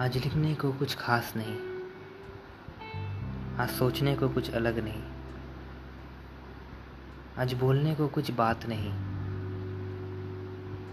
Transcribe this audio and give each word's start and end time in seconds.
आज 0.00 0.16
लिखने 0.16 0.54
को 0.54 0.72
कुछ 0.72 0.96
खास 0.96 1.32
नहीं। 1.36 1.56
आज 3.58 3.70
सोचने 3.70 4.16
को 4.16 4.28
कुछ 4.28 4.50
अलग 4.50 4.78
नहीं। 4.78 5.02
आज 7.38 7.54
बोलने 7.54 7.94
को 7.94 8.08
कुछ 8.08 8.30
बात 8.30 8.60
नहीं। 8.68 8.92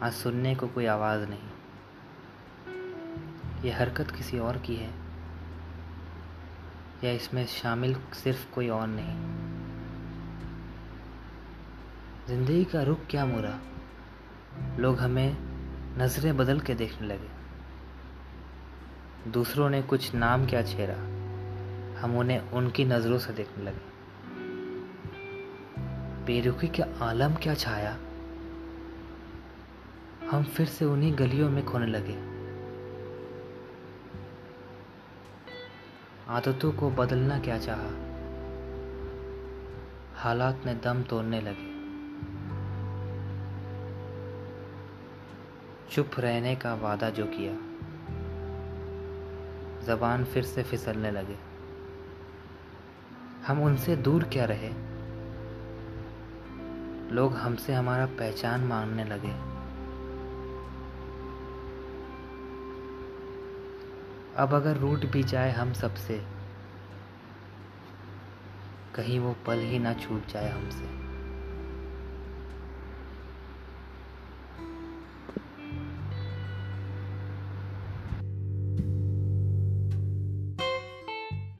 आज 0.02 0.14
सुनने 0.14 0.56
को 0.56 0.68
कोई 0.68 0.86
आवाज़ 0.86 1.30
नहीं। 1.30 1.50
ये 3.64 3.72
हरकत 3.72 4.12
किसी 4.12 4.40
और 4.40 4.58
की 4.58 4.76
है। 4.76 4.94
या 7.04 7.12
इसमें 7.12 7.46
शामिल 7.46 7.96
सिर्फ़ 8.14 8.52
कोई 8.56 8.70
और 8.70 8.88
नहीं। 8.88 9.16
ज़िंदगी 12.28 12.66
का 12.66 12.84
रुख 12.84 13.00
क्या 13.10 13.26
मुरा? 13.26 13.60
लोग 14.78 15.00
हमें 15.00 15.38
नज़रें 15.98 16.38
बदल 16.38 16.60
के 16.60 16.76
देखने 16.76 17.08
लगे। 17.08 17.43
दूसरों 19.28 19.70
ने 19.70 19.82
कुछ 19.82 20.16
नाम 20.16 20.46
क्या 20.46 20.62
छेड़ा, 20.62 20.94
हम 22.02 22.18
उन्हें 22.18 22.52
उनकी 22.52 22.86
नज़रों 22.86 23.18
से 23.18 23.34
देखने 23.34 23.64
लगे। 23.64 23.94
बेरुखी 26.26 26.68
के 26.68 26.84
आलम 27.02 27.34
क्या 27.34 27.54
छाया? 27.54 27.98
हम 30.32 30.44
फिर 30.44 30.68
से 30.68 30.86
उन्हीं 30.86 31.18
गलियों 31.18 31.50
में 31.50 31.66
खोने 31.66 31.86
लगे। 31.86 32.34
आदतों 36.28 36.72
को 36.72 36.90
बदलना 36.90 37.40
क्या 37.40 37.58
चाहा? 37.58 37.90
हालात 40.16 40.62
ने 40.66 40.74
दम 40.74 41.04
तोड़ने 41.04 41.42
लगे। 41.42 41.74
चुप 45.92 46.12
रहने 46.20 46.56
का 46.56 46.74
वादा 46.74 47.10
जो 47.10 47.26
किया। 47.26 47.73
जबान 49.84 50.24
फिर 50.24 50.44
से 50.44 50.64
फिसलने 50.64 51.12
लगे। 51.12 51.38
हम 53.48 53.62
उनसे 53.62 53.96
दूर 53.96 54.24
क्या 54.24 54.46
रहे? 54.46 54.74
लोग 57.16 57.34
हमसे 57.34 57.74
हमारा 57.74 58.06
पहचान 58.06 58.62
मांगने 58.62 59.04
लगे। 59.04 59.54
अब 64.38 64.54
अगर 64.54 64.78
रूट 64.78 65.06
भी 65.06 65.24
जाए 65.24 65.52
हम 65.52 65.74
सबसे, 65.74 66.26
कहीं 68.96 69.20
वो 69.20 69.36
पल 69.48 69.60
ही 69.60 69.80
ना 69.80 69.94
छूट 69.94 70.28
जाए 70.28 70.50
हमसे। 70.50 71.03